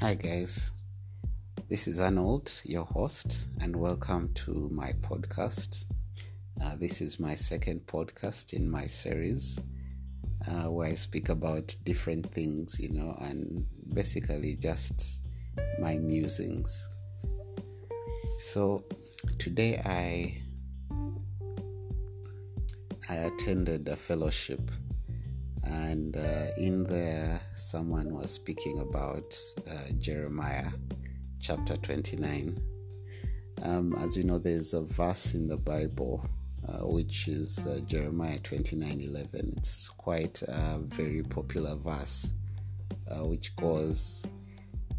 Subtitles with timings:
[0.00, 0.72] Hi, guys.
[1.68, 5.84] This is Arnold, your host, and welcome to my podcast.
[6.58, 9.60] Uh, this is my second podcast in my series
[10.48, 15.22] uh, where I speak about different things, you know, and basically just
[15.80, 16.88] my musings.
[18.38, 18.82] So
[19.38, 20.42] today I
[23.10, 24.62] I attended a fellowship
[25.64, 29.36] and uh, in there someone was speaking about
[29.70, 30.68] uh, jeremiah
[31.40, 32.58] chapter 29
[33.64, 36.24] um, as you know there's a verse in the bible
[36.68, 42.32] uh, which is uh, jeremiah 29 11 it's quite a very popular verse
[43.10, 44.24] uh, which goes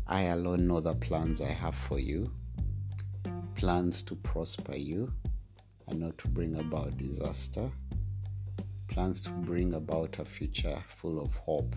[0.08, 2.32] i alone know the plans i have for you
[3.56, 5.12] plans to prosper you
[5.88, 7.70] and not to bring about disaster
[8.92, 11.76] plans to bring about a future full of hope.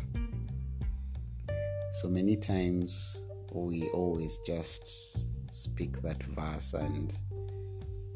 [1.92, 7.16] So many times we always just speak that verse and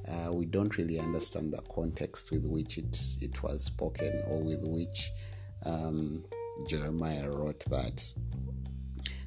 [0.08, 4.62] uh, we don't really understand the context with which it, it was spoken or with
[4.64, 5.10] which
[5.64, 6.24] um,
[6.66, 8.04] Jeremiah wrote that.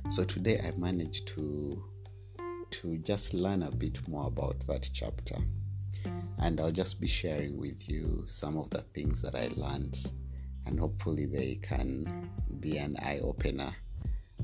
[0.10, 1.84] So today I managed to
[2.72, 5.36] to just learn a bit more about that chapter
[6.42, 9.98] and I'll just be sharing with you some of the things that I learned,
[10.66, 13.74] and hopefully they can be an eye opener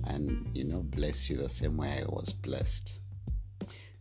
[0.05, 3.01] and you know bless you the same way I was blessed.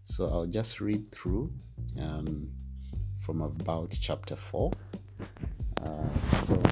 [0.05, 1.53] So I'll just read through
[2.01, 2.49] um,
[3.19, 4.73] from about chapter 4.
[5.83, 5.87] Uh,
[6.47, 6.63] so,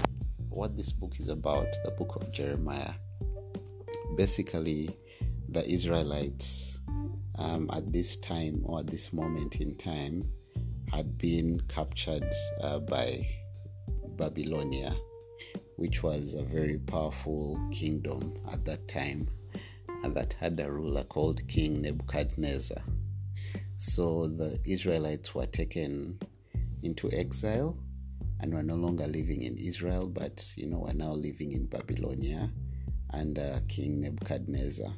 [0.51, 2.93] what this book is about, the book of Jeremiah,
[4.17, 4.89] basically,
[5.49, 6.81] the Israelites
[7.39, 10.29] um, at this time or at this moment in time
[10.95, 12.25] had been captured
[12.63, 13.27] uh, by
[14.17, 14.95] Babylonia,
[15.75, 19.29] which was a very powerful kingdom at that time,
[20.05, 22.81] that had a ruler called King Nebuchadnezzar.
[23.77, 26.21] So the Israelites were taken
[26.83, 27.77] into exile
[28.41, 32.53] and were no longer living in Israel, but you know, were now living in Babylonia
[33.13, 34.93] under King Nebuchadnezzar.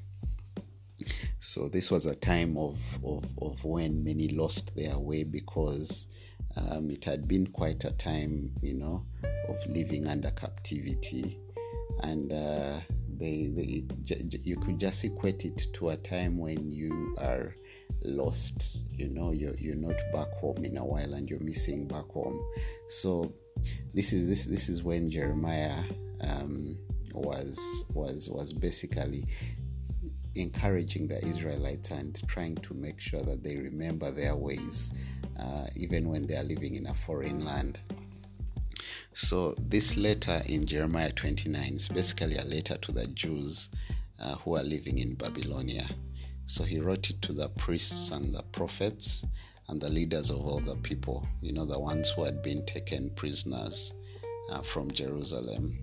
[1.39, 6.09] So this was a time of, of, of when many lost their way because
[6.57, 9.05] um, it had been quite a time, you know,
[9.49, 11.39] of living under captivity.
[12.03, 12.81] And uh,
[13.17, 13.85] they, they,
[14.43, 17.55] you could just equate it to a time when you are
[18.03, 22.07] lost, you know, you're, you're not back home in a while and you're missing back
[22.09, 22.41] home.
[22.89, 23.33] So
[23.95, 25.83] this is this this is when Jeremiah
[26.21, 26.77] um,
[27.15, 29.25] was was was basically
[30.37, 34.93] encouraging the Israelites and trying to make sure that they remember their ways,
[35.41, 37.79] uh, even when they are living in a foreign land.
[39.13, 43.71] So, this letter in Jeremiah 29 is basically a letter to the Jews
[44.21, 45.89] uh, who are living in Babylonia.
[46.47, 49.25] So, he wrote it to the priests and the prophets
[49.69, 53.11] and the leaders of all the people, you know, the ones who had been taken
[53.11, 53.93] prisoners
[54.51, 55.77] uh, from Jerusalem.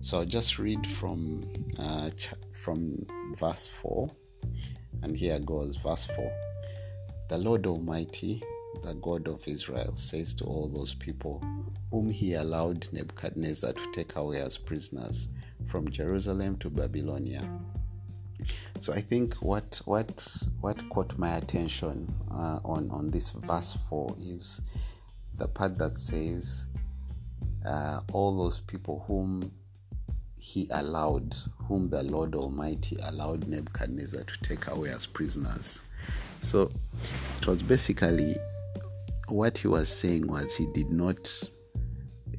[0.00, 1.44] So I'll just read from
[1.78, 2.30] uh, ch-
[2.68, 3.02] from
[3.34, 4.10] verse 4.
[5.02, 6.30] And here goes verse 4.
[7.30, 8.42] The Lord Almighty,
[8.82, 11.42] the God of Israel, says to all those people
[11.90, 15.30] whom he allowed Nebuchadnezzar to take away as prisoners
[15.64, 17.48] from Jerusalem to Babylonia.
[18.80, 20.26] So I think what what
[20.60, 24.60] what caught my attention uh, on on this verse four is
[25.38, 26.66] the part that says
[27.66, 29.50] uh, all those people whom
[30.38, 35.80] he allowed, whom the Lord Almighty allowed Nebuchadnezzar to take away as prisoners.
[36.42, 36.70] So
[37.40, 38.36] it was basically
[39.28, 41.28] what he was saying was he did not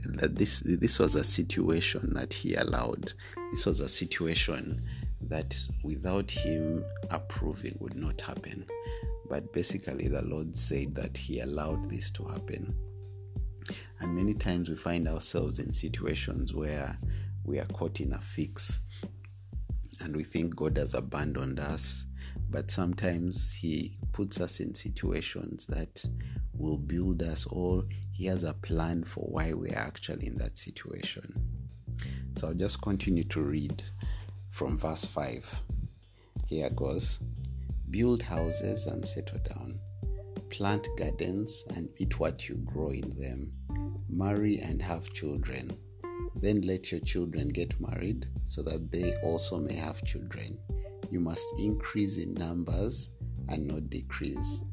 [0.05, 3.13] that this this was a situation that he allowed.
[3.51, 4.81] This was a situation
[5.21, 8.65] that without him approving would not happen.
[9.29, 12.73] But basically the Lord said that he allowed this to happen.
[13.99, 16.97] And many times we find ourselves in situations where
[17.43, 18.81] we are caught in a fix
[20.01, 22.05] and we think God has abandoned us.
[22.49, 26.03] But sometimes He puts us in situations that
[26.53, 30.57] will build us, or He has a plan for why we are actually in that
[30.57, 31.33] situation.
[32.35, 33.83] So I'll just continue to read
[34.49, 35.63] from verse 5.
[36.47, 37.19] Here goes
[37.91, 39.79] Build houses and settle down,
[40.49, 43.51] plant gardens and eat what you grow in them,
[44.07, 45.75] marry and have children
[46.41, 50.57] then let your children get married so that they also may have children.
[51.09, 53.09] You must increase in numbers
[53.49, 54.63] and not decrease.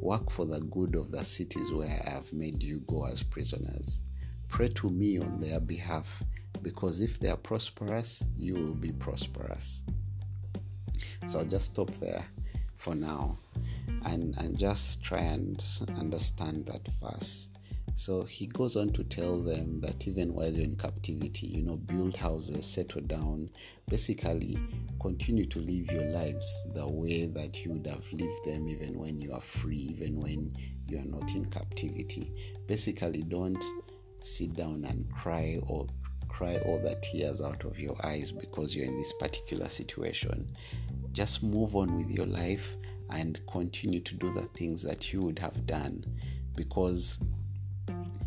[0.00, 4.02] Work for the good of the cities where I have made you go as prisoners.
[4.48, 6.22] Pray to me on their behalf,
[6.62, 9.82] because if they are prosperous, you will be prosperous.
[11.26, 12.24] So I'll just stop there
[12.74, 13.38] for now
[14.04, 15.62] and, and just try and
[15.96, 17.48] understand that verse.
[17.96, 21.76] So he goes on to tell them that even while you're in captivity, you know,
[21.76, 23.50] build houses, settle down,
[23.88, 24.58] basically
[25.00, 29.20] continue to live your lives the way that you would have lived them even when
[29.20, 30.56] you are free, even when
[30.88, 32.32] you are not in captivity.
[32.66, 33.62] Basically, don't
[34.20, 35.86] sit down and cry or
[36.28, 40.50] cry all the tears out of your eyes because you're in this particular situation.
[41.12, 42.76] Just move on with your life
[43.10, 46.04] and continue to do the things that you would have done
[46.56, 47.20] because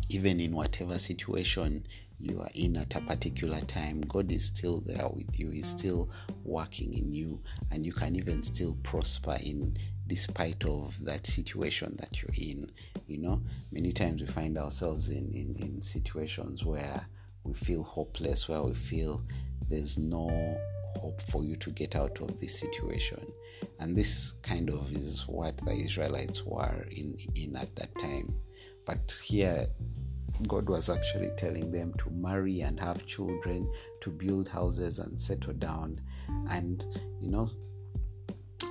[0.08, 1.86] even in whatever situation
[2.20, 6.10] you are in at a particular time, God is still there with you, He's still
[6.44, 7.40] working in you,
[7.70, 9.76] and you can even still prosper in
[10.06, 12.70] despite of that situation that you're in.
[13.06, 17.06] You know, many times we find ourselves in, in, in situations where
[17.44, 19.22] we feel hopeless, where we feel
[19.68, 20.58] there's no
[20.98, 23.20] hope for you to get out of this situation.
[23.80, 28.34] And this kind of is what the Israelites were in, in at that time.
[28.84, 29.66] But here
[30.46, 33.70] God was actually telling them to marry and have children,
[34.02, 36.00] to build houses and settle down,
[36.48, 36.84] and
[37.20, 37.48] you know,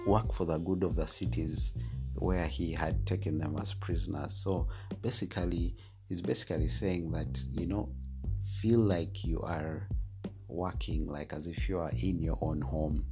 [0.06, 1.74] work for the good of the cities
[2.16, 4.34] where He had taken them as prisoners.
[4.34, 4.68] So
[5.02, 5.76] basically,
[6.08, 7.90] He's basically saying that you know,
[8.62, 9.88] feel like you are
[10.48, 13.06] working like as if you are in your own home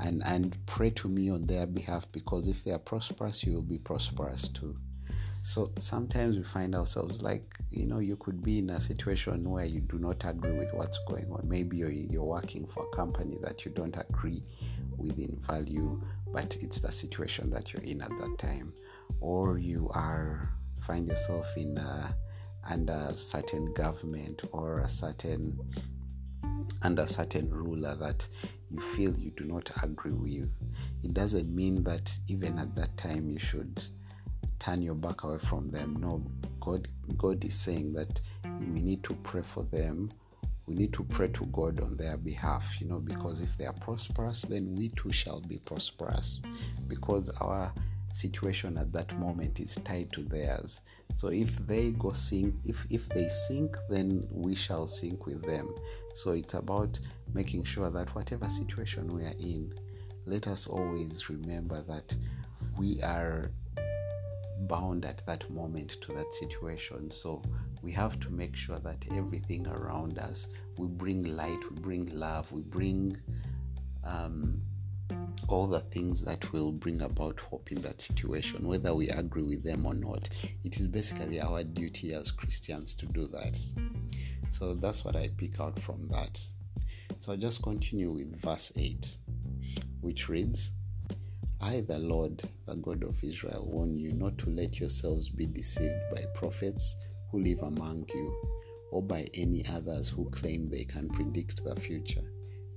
[0.00, 3.62] and and pray to me on their behalf because if they are prosperous you will
[3.62, 4.76] be prosperous too
[5.46, 9.64] so sometimes we find ourselves like, you know, you could be in a situation where
[9.64, 11.48] you do not agree with what's going on.
[11.48, 14.42] Maybe you're, you're working for a company that you don't agree
[14.96, 16.02] with in value,
[16.32, 18.72] but it's the situation that you're in at that time.
[19.20, 20.50] Or you are
[20.80, 22.10] find yourself in uh,
[22.68, 25.56] a, under certain government or a certain
[26.82, 28.26] under a certain ruler that
[28.68, 30.50] you feel you do not agree with.
[31.04, 33.80] It doesn't mean that even at that time you should
[34.58, 35.96] turn your back away from them.
[36.00, 36.22] No,
[36.60, 38.20] God, God is saying that
[38.60, 40.10] we need to pray for them.
[40.66, 43.72] We need to pray to God on their behalf, you know, because if they are
[43.72, 46.42] prosperous, then we too shall be prosperous.
[46.88, 47.72] Because our
[48.12, 50.80] situation at that moment is tied to theirs.
[51.14, 55.72] So if they go sink, if if they sink, then we shall sink with them.
[56.14, 56.98] So it's about
[57.34, 59.72] making sure that whatever situation we are in,
[60.24, 62.16] let us always remember that
[62.78, 63.50] we are
[64.60, 67.10] bound at that moment to that situation.
[67.10, 67.42] So
[67.82, 70.48] we have to make sure that everything around us,
[70.78, 73.16] we bring light, we bring love, we bring
[74.04, 74.60] um,
[75.48, 79.62] all the things that will bring about hope in that situation, whether we agree with
[79.62, 80.28] them or not.
[80.64, 83.58] It is basically our duty as Christians to do that.
[84.50, 86.40] So that's what I pick out from that.
[87.18, 89.16] So I'll just continue with verse 8,
[90.00, 90.72] which reads,
[91.60, 95.98] I, the Lord, the God of Israel, warn you not to let yourselves be deceived
[96.12, 96.96] by prophets
[97.30, 98.36] who live among you,
[98.92, 102.22] or by any others who claim they can predict the future.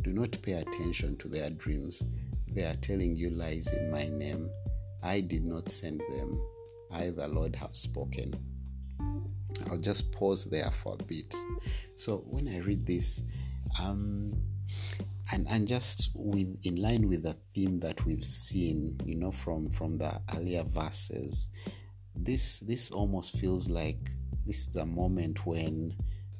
[0.01, 2.03] Do not pay attention to their dreams.
[2.47, 4.49] They are telling you lies in my name.
[5.03, 6.41] I did not send them.
[6.91, 8.33] I, the Lord, have spoken.
[9.69, 11.35] I'll just pause there for a bit.
[11.95, 13.23] So when I read this,
[13.81, 14.33] um,
[15.31, 19.69] and and just with in line with the theme that we've seen you know from
[19.69, 21.49] from the earlier verses
[22.15, 24.11] this this almost feels like
[24.45, 25.95] this is a moment when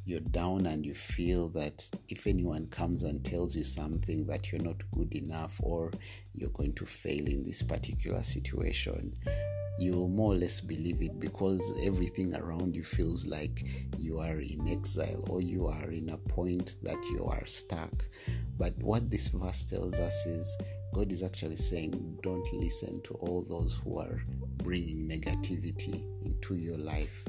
[0.10, 4.62] you're down and you feel that if anyone comes and tells you something that you're
[4.62, 5.92] not good enough or
[6.34, 9.14] you're going to fail in this particular situation
[9.80, 13.66] you will more or less believe it because everything around you feels like
[13.98, 18.06] you are in exile or you are in a point that you are stuck.
[18.58, 20.58] But what this verse tells us is
[20.94, 24.22] God is actually saying, don't listen to all those who are
[24.58, 27.24] bringing negativity into your life.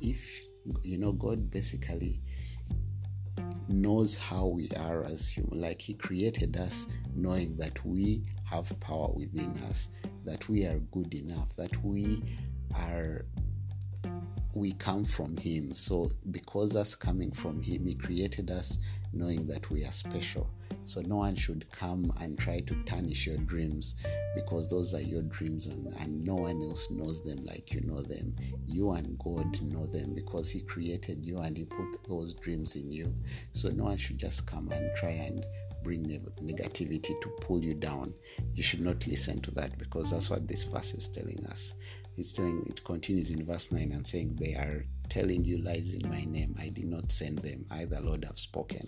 [0.00, 0.46] If
[0.82, 2.20] you know, God basically
[3.68, 5.60] knows how we are as human.
[5.60, 9.88] Like He created us knowing that we have power within us,
[10.24, 12.22] that we are good enough, that we
[12.74, 13.24] are
[14.54, 18.78] we come from him so because us coming from him he created us
[19.12, 20.50] knowing that we are special
[20.84, 23.96] so no one should come and try to tarnish your dreams
[24.34, 28.00] because those are your dreams and, and no one else knows them like you know
[28.00, 28.34] them.
[28.66, 32.90] You and God know them because He created you and He put those dreams in
[32.90, 33.14] you.
[33.52, 35.46] So no one should just come and try and
[35.82, 38.12] bring negativity to pull you down.
[38.54, 41.74] You should not listen to that because that's what this verse is telling us.
[42.16, 46.08] It's telling it continues in verse 9 and saying they are telling you lies in
[46.08, 46.54] my name.
[46.58, 47.66] I did not send them.
[47.70, 48.86] I, the Lord, have spoken.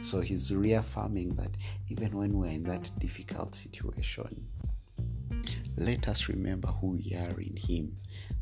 [0.00, 1.56] So he's reaffirming that
[1.88, 4.46] even when we're in that difficult situation,
[5.76, 7.96] let us remember who we are in Him.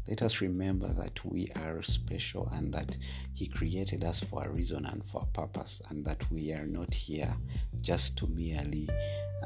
[0.09, 2.97] Let us remember that we are special and that
[3.35, 6.93] He created us for a reason and for a purpose, and that we are not
[6.93, 7.33] here
[7.81, 8.89] just to merely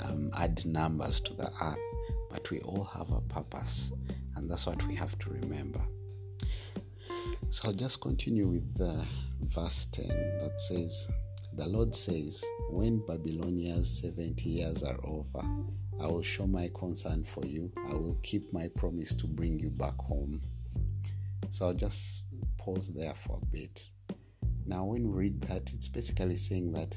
[0.02, 1.76] um, add numbers to the earth,
[2.30, 3.92] but we all have a purpose,
[4.42, 5.80] and that's what we have to remember.
[7.50, 9.06] So I'll just continue with the
[9.42, 10.08] verse 10
[10.40, 11.06] that says,
[11.54, 15.46] The Lord says, When Babylonia's 70 years are over,
[16.00, 17.70] I will show my concern for you.
[17.88, 20.42] I will keep my promise to bring you back home.
[21.50, 22.24] So I'll just
[22.58, 23.90] pause there for a bit.
[24.66, 26.96] Now, when we read that, it's basically saying that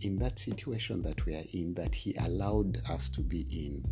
[0.00, 3.82] in that situation that we are in, that He allowed us to be in,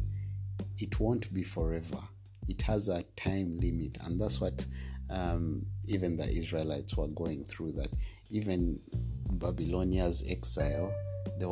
[0.77, 2.03] it won't be forever.
[2.49, 4.67] It has a time limit, and that's what
[5.11, 7.73] um, even the Israelites were going through.
[7.73, 7.89] That
[8.31, 8.81] even
[9.33, 10.93] Babylonia's exile
[11.39, 11.47] they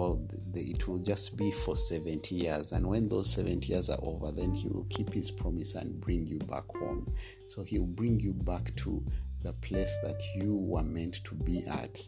[0.52, 2.72] they, it will just be for 70 years.
[2.72, 6.26] And when those 70 years are over, then he will keep his promise and bring
[6.26, 7.12] you back home.
[7.46, 9.04] So he'll bring you back to
[9.42, 12.00] the place that you were meant to be at.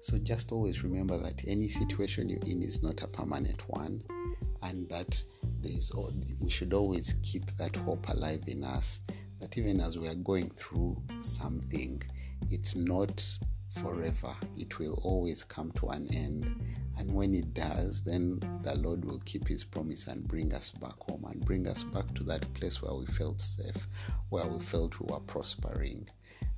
[0.00, 4.02] So just always remember that any situation you're in is not a permanent one,
[4.62, 5.22] and that
[5.60, 5.92] there is
[6.40, 9.00] we should always keep that hope alive in us.
[9.40, 12.02] That even as we are going through something,
[12.50, 13.22] it's not
[13.82, 14.34] forever.
[14.56, 16.50] It will always come to an end.
[16.98, 20.94] And when it does, then the Lord will keep his promise and bring us back
[21.08, 23.86] home and bring us back to that place where we felt safe,
[24.30, 26.08] where we felt we were prospering.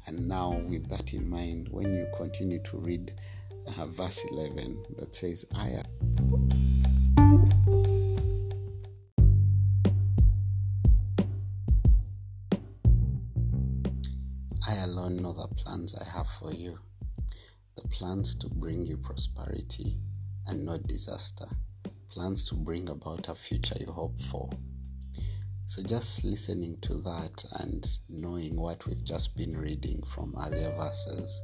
[0.07, 3.12] And now, with that in mind, when you continue to read
[3.78, 5.83] uh, verse 11 that says, I
[15.80, 16.78] plans I have for you
[17.76, 19.96] the plans to bring you prosperity
[20.46, 21.46] and not disaster,
[22.10, 24.50] plans to bring about a future you hope for.
[25.64, 31.42] So, just listening to that and knowing what we've just been reading from earlier verses,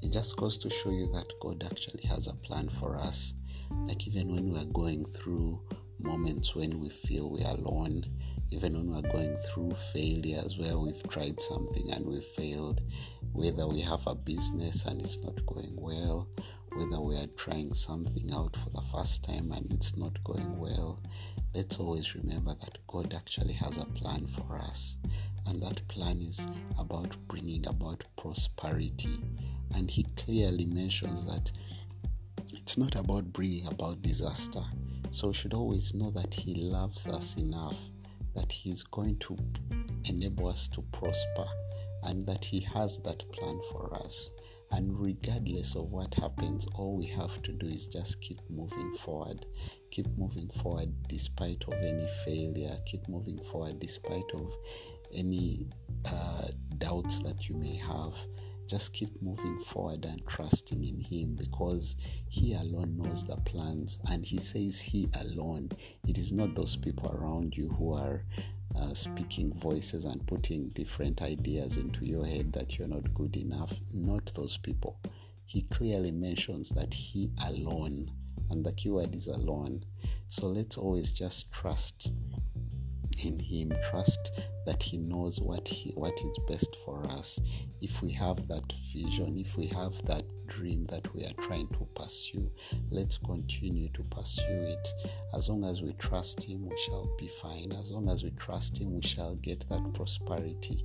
[0.00, 3.34] it just goes to show you that God actually has a plan for us.
[3.72, 5.60] Like, even when we're going through
[5.98, 8.04] moments when we feel we are alone,
[8.50, 12.80] even when we're going through failures where we've tried something and we failed,
[13.32, 16.28] whether we have a business and it's not going well,
[16.74, 21.00] whether we are trying something out for the first time and it's not going well,
[21.54, 24.96] let's always remember that God actually has a plan for us.
[25.46, 29.18] And that plan is about bringing about prosperity.
[29.74, 31.52] And He clearly mentions that
[32.52, 34.62] it's not about bringing about disaster.
[35.12, 37.78] So we should always know that He loves us enough
[38.34, 39.36] that He's going to
[40.04, 41.46] enable us to prosper
[42.06, 44.30] and that He has that plan for us.
[44.72, 49.46] And regardless of what happens, all we have to do is just keep moving forward.
[49.90, 52.76] Keep moving forward despite of any failure.
[52.86, 54.52] Keep moving forward despite of
[55.14, 55.66] any
[56.04, 56.48] uh,
[56.78, 58.14] doubts that you may have
[58.66, 61.96] just keep moving forward and trusting in Him because
[62.28, 65.70] He alone knows the plans and He says He alone.
[66.06, 68.24] It is not those people around you who are
[68.78, 73.72] uh, speaking voices and putting different ideas into your head that you're not good enough.
[73.92, 74.98] Not those people.
[75.44, 78.10] He clearly mentions that He alone,
[78.50, 79.84] and the keyword is alone.
[80.28, 82.12] So let's always just trust
[83.24, 84.32] in him trust
[84.66, 87.40] that he knows what he what is best for us.
[87.80, 91.86] If we have that vision if we have that dream that we are trying to
[91.94, 92.50] pursue
[92.90, 94.88] let's continue to pursue it.
[95.34, 97.72] As long as we trust him we shall be fine.
[97.72, 100.84] As long as we trust him we shall get that prosperity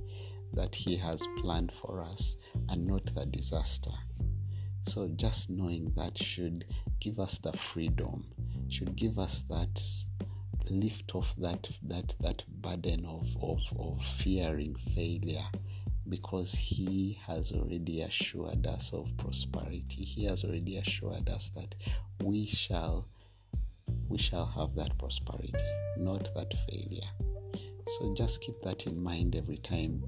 [0.54, 2.36] that he has planned for us
[2.68, 3.92] and not the disaster.
[4.84, 6.64] So just knowing that should
[7.00, 8.24] give us the freedom
[8.68, 9.80] should give us that
[10.70, 15.44] lift off that that that burden of, of, of fearing failure
[16.08, 20.02] because he has already assured us of prosperity.
[20.02, 21.74] He has already assured us that
[22.22, 23.08] we shall
[24.08, 25.52] we shall have that prosperity
[25.96, 27.10] not that failure.
[27.86, 30.02] So just keep that in mind every time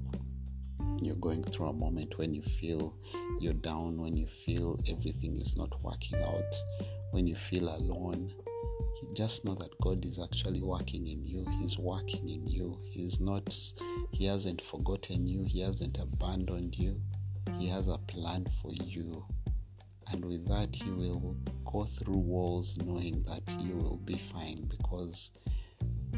[1.01, 2.95] you're going through a moment when you feel
[3.39, 6.55] you're down when you feel everything is not working out
[7.11, 8.33] when you feel alone
[9.13, 11.45] just know that God is actually working in you.
[11.59, 12.79] He's working in you.
[12.83, 13.53] He's not,
[14.11, 15.43] He hasn't forgotten you.
[15.43, 17.01] He hasn't abandoned you.
[17.57, 19.25] He has a plan for you.
[20.11, 21.35] And with that, you will
[21.65, 25.31] go through walls knowing that you will be fine because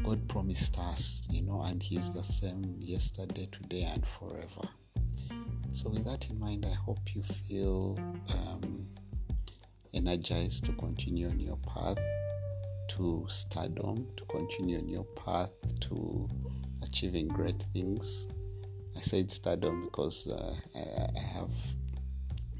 [0.02, 4.68] God promised us, you know, and He's the same yesterday, today, and forever.
[5.72, 7.98] So, with that in mind, I hope you feel
[8.34, 8.86] um,
[9.94, 11.98] energized to continue on your path
[12.88, 16.28] to stardom, to continue on your path to
[16.82, 18.28] achieving great things.
[18.96, 21.50] I said stardom because uh, I, I, have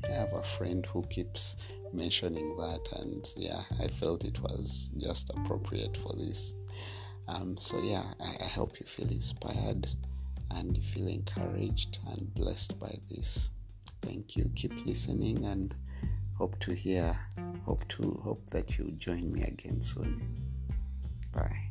[0.09, 1.57] I have a friend who keeps
[1.93, 6.55] mentioning that, and yeah, I felt it was just appropriate for this.
[7.29, 9.89] Um, so yeah, I, I hope you feel inspired
[10.55, 13.51] and you feel encouraged and blessed by this.
[14.03, 14.51] Thank you.
[14.55, 15.75] Keep listening and
[16.39, 17.19] hope to hear,
[17.65, 20.23] hope to hope that you join me again soon.
[21.33, 21.68] Bye.